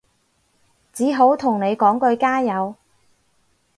[0.91, 2.73] 只好同你講句加油